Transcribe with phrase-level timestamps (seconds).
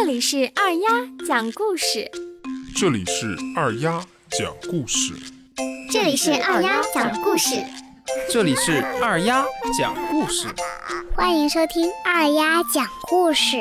[0.00, 0.88] 这里是二丫
[1.26, 2.08] 讲故事，
[2.76, 5.12] 这里是二丫讲故事，
[5.90, 7.56] 这里是二丫讲故事，
[8.30, 9.44] 这里是二丫
[9.76, 10.46] 讲故事，
[11.16, 13.56] 欢迎收听二丫讲故事。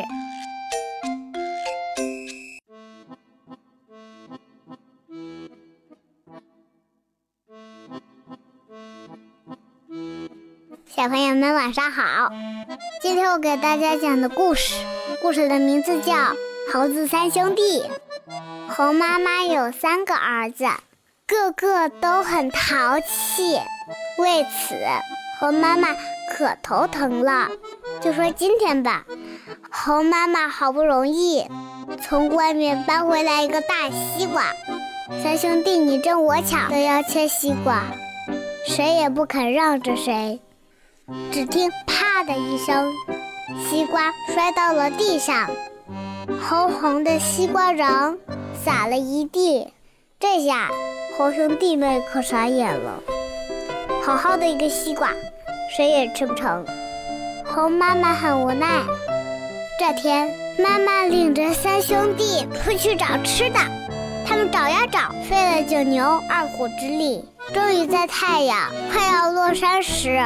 [10.86, 12.32] 小朋友们晚上好，
[13.02, 14.76] 今天我给大家讲的故事，
[15.22, 16.14] 故事的名字叫
[16.72, 17.82] 《猴子三兄弟》。
[18.70, 20.66] 猴妈妈有三个儿子，
[21.26, 23.60] 个个都很淘气，
[24.20, 24.76] 为此
[25.40, 25.90] 猴妈妈
[26.32, 27.50] 可头疼了。
[28.00, 29.06] 就说今天吧，
[29.72, 31.46] 猴妈妈好不容易
[32.02, 34.44] 从外面搬回来一个大西瓜，
[35.24, 37.82] 三兄弟你争我抢都要切西瓜，
[38.68, 40.40] 谁也不肯让着谁。
[41.32, 42.94] 只听“啪”的一声，
[43.56, 45.50] 西瓜摔到了地上，
[46.42, 48.18] 红红的西瓜瓤
[48.54, 49.74] 洒了一地。
[50.20, 50.70] 这下
[51.18, 53.02] 猴兄弟们可傻眼了，
[54.04, 55.12] 好好的一个西瓜，
[55.74, 56.66] 谁也吃不成。
[57.46, 58.84] 猴妈妈很无奈。
[59.80, 60.30] 这天，
[60.60, 63.60] 妈妈领着三兄弟出去找吃的，
[64.26, 68.60] 他们找呀找，费了九牛二虎之力，终于在太阳
[68.92, 70.22] 快要落山时。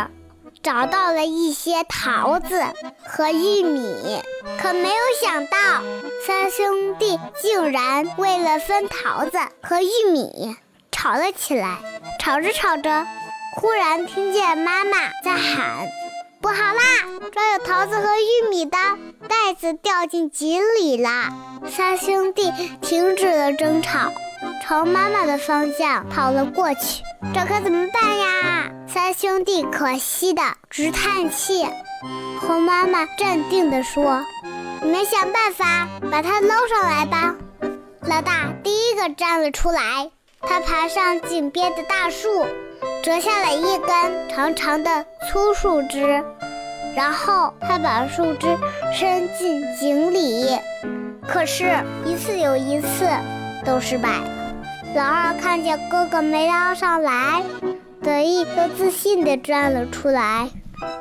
[0.63, 2.63] 找到了一些桃子
[3.03, 4.21] 和玉米，
[4.61, 5.57] 可没有想到，
[6.25, 10.55] 三兄弟竟然为了分桃子和玉米
[10.91, 11.77] 吵了起来。
[12.19, 13.07] 吵着吵着，
[13.55, 15.87] 忽然听见妈妈在喊
[16.39, 16.83] ：“不好啦，
[17.33, 18.77] 装有桃子和玉米的
[19.27, 21.33] 袋子掉进井里了！”
[21.75, 24.11] 三兄弟停止了争吵，
[24.63, 27.01] 朝妈妈的方向跑了过去。
[27.33, 28.71] 这可怎么办呀？
[29.13, 31.67] 兄弟可惜的直叹气。
[32.39, 34.25] 猴妈妈镇定地说
[34.81, 37.35] ：“你们想办法把它捞上来吧。”
[38.01, 40.09] 老大第一个站了出来，
[40.41, 42.45] 他爬上井边的大树，
[43.03, 46.23] 折下了一根长长的粗树枝，
[46.95, 48.57] 然后他把树枝
[48.91, 50.59] 伸进井里。
[51.27, 51.71] 可是，
[52.05, 53.07] 一次又一次
[53.63, 54.29] 都失败了。
[54.95, 57.43] 老二看见哥哥没捞上来。
[58.03, 60.49] 得意又自信地站了出来。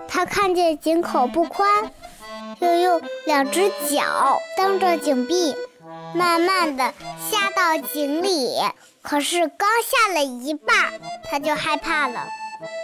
[0.09, 1.91] 他看见井口不宽，
[2.61, 5.57] 又用两只脚蹬着井壁，
[6.15, 6.93] 慢慢地
[7.31, 8.59] 下到井里。
[9.03, 10.93] 可是刚下了一半，
[11.31, 12.27] 他就害怕了。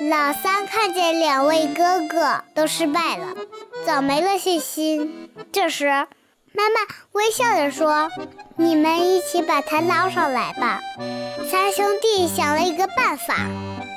[0.09, 3.34] 老三看见两位哥哥都失败了，
[3.84, 5.31] 早没了信心。
[5.53, 5.87] 这时，
[6.54, 8.10] 妈妈微笑着说
[8.56, 10.81] ：“你们一起把它捞上来吧。”
[11.50, 13.34] 三兄弟想了一个办法。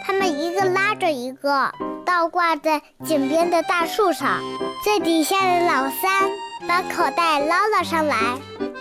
[0.10, 1.72] 他们一个拉着一个，
[2.04, 4.42] 倒挂在井边的大树上。
[4.84, 6.32] 最底下的老三
[6.68, 8.16] 把口袋捞了上来。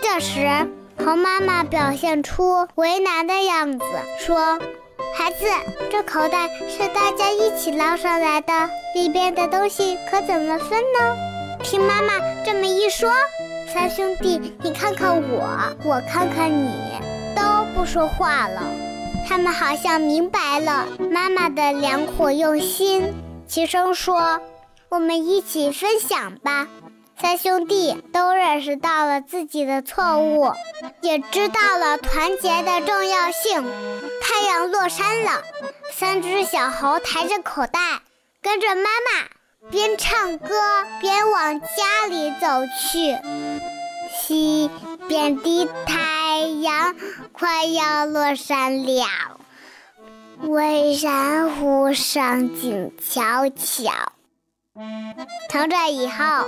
[0.00, 0.49] 这时，
[1.05, 3.84] 猴妈妈表现出为难的样子，
[4.19, 4.59] 说
[5.19, 5.44] ：“孩子，
[5.93, 11.15] 这口袋是大家一起捞上来的，里边的东西可怎么分呢？”
[11.62, 13.12] 听妈妈这么一说，
[13.75, 15.47] 三兄弟你看看我，
[15.84, 16.72] 我看看你，
[17.37, 17.43] 都
[17.75, 18.62] 不说话了。
[19.28, 23.12] 他们好像明白了妈妈的良苦用心，
[23.47, 24.41] 齐声说
[24.89, 26.66] ：“我们一起分享吧。”
[27.21, 30.53] 三兄弟都认识到了自己的错误，
[31.03, 33.65] 也知道了团结的重要性。
[34.22, 35.43] 太阳落山了，
[35.93, 37.78] 三只小猴抬着口袋，
[38.41, 40.49] 跟着妈妈边唱歌
[41.00, 43.19] 边往家里走去。
[44.11, 44.71] 西
[45.06, 46.18] 边的太
[46.63, 46.95] 阳。
[47.33, 49.07] 快要落山了，
[50.43, 54.13] 巍山湖上静悄悄。
[55.51, 56.47] 从这以后，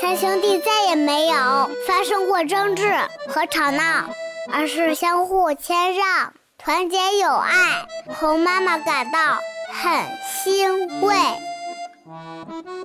[0.00, 2.82] 三兄弟再也没有发生过争执
[3.28, 4.10] 和吵闹，
[4.50, 7.86] 而是相互谦让，团结友爱。
[8.14, 9.38] 猴妈妈感到
[9.72, 11.14] 很欣慰。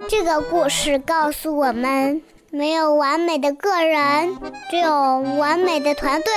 [0.10, 2.22] 这个故事告诉我们：
[2.56, 4.38] 没有完美的个人，
[4.70, 6.32] 只有完美的团队。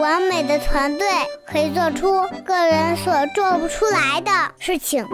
[0.00, 1.06] 完美的团队
[1.46, 5.06] 可以做出个人所做不出来的事情，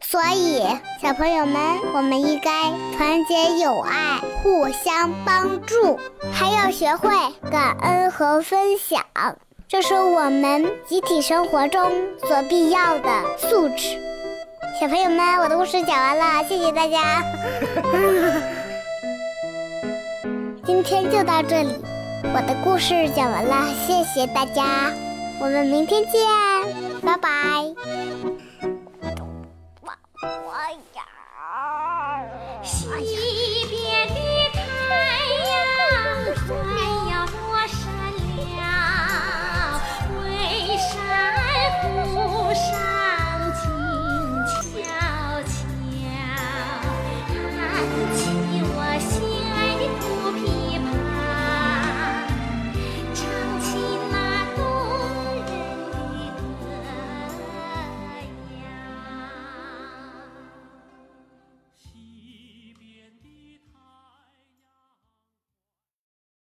[0.00, 0.64] 所以
[1.00, 1.60] 小朋友们，
[1.94, 2.50] 我们应该
[2.96, 6.00] 团结友爱，互相帮助，
[6.32, 7.10] 还要学会
[7.52, 9.00] 感恩和分享，
[9.68, 11.92] 这是我们集体生活中
[12.26, 13.08] 所必要的
[13.38, 13.96] 素质。
[14.80, 17.22] 小朋友们，我的故事讲完了，谢谢大家，
[20.74, 21.72] 今天就到这里。
[22.24, 24.92] 我的故事讲完了，谢谢大家，
[25.40, 26.20] 我们明天见，
[27.00, 28.33] 拜拜。